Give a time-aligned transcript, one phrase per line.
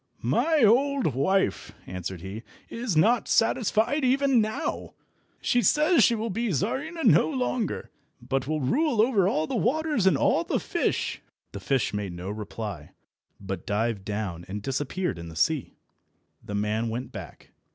[0.23, 4.95] "My old wife," answered he, "is not satisfied even now.
[5.41, 10.07] She says she will be Czarina no longer, but will rule over all the waters
[10.07, 12.93] and all the fish." The fish made no reply,
[13.39, 15.77] but dived down and disappeared in the sea.
[16.43, 17.51] The man went back.